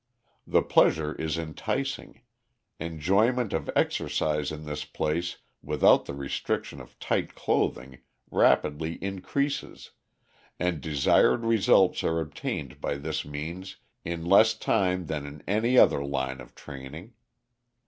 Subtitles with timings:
[0.47, 2.21] The pleasure is enticing;
[2.79, 7.99] enjoyment of exercise in this place without the restriction of tight clothing
[8.31, 9.91] rapidly increases,
[10.59, 16.03] and desired results are obtained by this means in less time than in any other
[16.03, 17.13] line of training.